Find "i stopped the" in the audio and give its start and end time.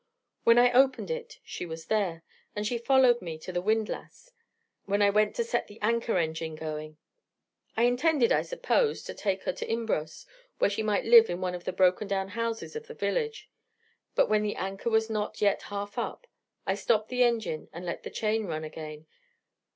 16.65-17.21